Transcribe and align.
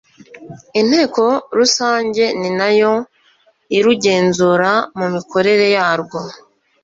inteko 0.79 1.23
rusange 1.57 2.23
ninayo 2.39 2.93
irugenzura 3.77 4.71
mu 4.97 5.05
mikorere 5.13 5.65
yarwo 5.77 6.19